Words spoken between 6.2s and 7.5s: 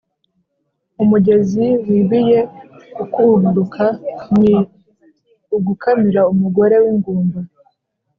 umugore w'ingumba,